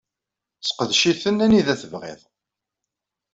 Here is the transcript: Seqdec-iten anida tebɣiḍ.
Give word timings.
Seqdec-iten 0.67 1.43
anida 1.45 1.75
tebɣiḍ. 1.81 2.21